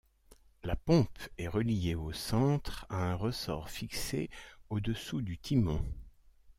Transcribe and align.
La 0.63 0.75
pompe 0.75 1.19
est 1.37 1.47
reliée 1.47 1.93
au 1.93 2.11
centre 2.11 2.87
à 2.89 2.95
un 3.11 3.13
ressort 3.13 3.69
fixé 3.69 4.31
au-dessous 4.71 5.21
du 5.21 5.37
timon. 5.37 5.85